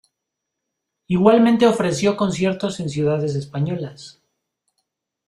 [1.05, 4.19] Igualmente ofreció conciertos en ciudades españolas.